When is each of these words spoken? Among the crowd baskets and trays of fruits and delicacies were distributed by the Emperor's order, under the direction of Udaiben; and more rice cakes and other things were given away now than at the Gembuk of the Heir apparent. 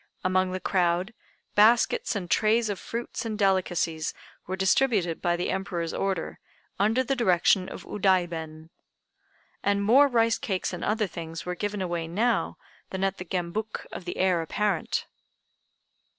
Among 0.23 0.51
the 0.51 0.59
crowd 0.59 1.13
baskets 1.53 2.15
and 2.15 2.27
trays 2.27 2.69
of 2.71 2.79
fruits 2.79 3.23
and 3.23 3.37
delicacies 3.37 4.15
were 4.47 4.55
distributed 4.55 5.21
by 5.21 5.35
the 5.35 5.51
Emperor's 5.51 5.93
order, 5.93 6.39
under 6.79 7.03
the 7.03 7.15
direction 7.15 7.69
of 7.69 7.85
Udaiben; 7.85 8.71
and 9.61 9.83
more 9.83 10.07
rice 10.07 10.39
cakes 10.39 10.73
and 10.73 10.83
other 10.83 11.05
things 11.05 11.45
were 11.45 11.53
given 11.53 11.83
away 11.83 12.07
now 12.07 12.57
than 12.89 13.03
at 13.03 13.19
the 13.19 13.25
Gembuk 13.25 13.85
of 13.91 14.05
the 14.05 14.17
Heir 14.17 14.41
apparent. 14.41 15.05